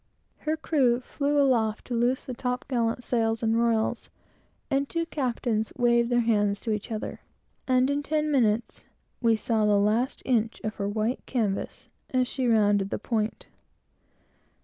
The 0.45 0.57
crew 0.57 0.99
flew 1.01 1.39
aloft 1.39 1.85
to 1.85 1.93
loose 1.93 2.23
the 2.25 2.33
top 2.33 2.65
gallant 2.67 3.03
sails 3.03 3.43
and 3.43 3.55
royals; 3.61 4.09
the 4.69 4.83
two 4.85 5.05
captains 5.05 5.71
waved 5.77 6.09
their 6.09 6.21
hands 6.21 6.59
to 6.61 6.71
one 6.71 6.79
another; 6.89 7.19
and, 7.67 7.87
in 7.87 8.01
ten 8.01 8.31
minutes, 8.31 8.87
we 9.21 9.35
saw 9.35 9.63
the 9.63 9.77
last 9.77 10.23
inch 10.25 10.59
of 10.63 10.73
her 10.77 10.89
white 10.89 11.23
canvas, 11.27 11.87
as 12.09 12.27
she 12.27 12.47
rounded 12.47 12.89
the 12.89 12.97
point. 12.97 13.45